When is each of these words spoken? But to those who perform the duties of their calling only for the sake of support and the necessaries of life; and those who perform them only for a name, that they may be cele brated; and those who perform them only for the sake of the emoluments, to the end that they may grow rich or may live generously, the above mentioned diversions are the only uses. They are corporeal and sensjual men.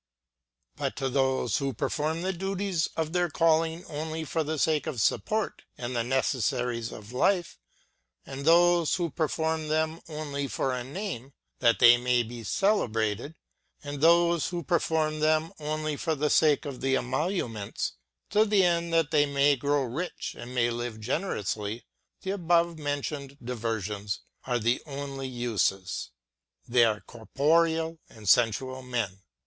But 0.77 0.95
to 0.95 1.09
those 1.09 1.59
who 1.59 1.75
perform 1.75 2.23
the 2.23 2.33
duties 2.33 2.87
of 2.97 3.13
their 3.13 3.29
calling 3.29 3.85
only 3.85 4.23
for 4.23 4.43
the 4.43 4.57
sake 4.57 4.87
of 4.87 4.99
support 4.99 5.61
and 5.77 5.95
the 5.95 6.03
necessaries 6.03 6.91
of 6.91 7.13
life; 7.13 7.59
and 8.25 8.43
those 8.43 8.95
who 8.95 9.11
perform 9.11 9.67
them 9.67 10.01
only 10.09 10.47
for 10.47 10.73
a 10.73 10.83
name, 10.83 11.33
that 11.59 11.77
they 11.77 11.97
may 11.97 12.23
be 12.23 12.43
cele 12.43 12.87
brated; 12.89 13.35
and 13.83 14.01
those 14.01 14.47
who 14.47 14.63
perform 14.63 15.19
them 15.19 15.53
only 15.59 15.95
for 15.95 16.15
the 16.15 16.31
sake 16.31 16.65
of 16.65 16.81
the 16.81 16.97
emoluments, 16.97 17.91
to 18.31 18.43
the 18.43 18.63
end 18.63 18.91
that 18.91 19.11
they 19.11 19.27
may 19.27 19.55
grow 19.55 19.83
rich 19.83 20.33
or 20.35 20.47
may 20.47 20.71
live 20.71 20.99
generously, 20.99 21.85
the 22.23 22.31
above 22.31 22.79
mentioned 22.79 23.37
diversions 23.39 24.21
are 24.47 24.57
the 24.57 24.81
only 24.87 25.27
uses. 25.27 26.09
They 26.67 26.85
are 26.85 27.01
corporeal 27.01 27.99
and 28.09 28.25
sensjual 28.25 28.83
men. 28.87 29.21